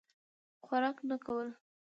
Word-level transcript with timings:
خوراک 0.65 0.97
نه 1.09 1.17
کول. 1.25 1.47